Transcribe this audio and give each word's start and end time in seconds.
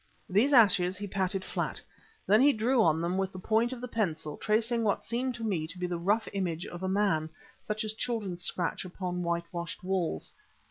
These 0.27 0.51
ashes 0.51 0.97
he 0.97 1.05
patted 1.05 1.45
flat. 1.45 1.79
Then 2.25 2.41
he 2.41 2.53
drew 2.53 2.81
on 2.81 3.01
them 3.01 3.19
with 3.19 3.31
the 3.31 3.37
point 3.37 3.71
of 3.71 3.79
the 3.81 3.87
pencil, 3.87 4.35
tracing 4.35 4.83
what 4.83 5.03
seemed 5.03 5.35
to 5.35 5.43
me 5.43 5.67
to 5.67 5.77
be 5.77 5.85
the 5.85 5.99
rough 5.99 6.27
image 6.33 6.65
of 6.65 6.81
a 6.81 6.89
man, 6.89 7.29
such 7.61 7.83
as 7.83 7.93
children 7.93 8.35
scratch 8.35 8.83
upon 8.83 9.21
whitewashed 9.21 9.83
walls. 9.83 10.33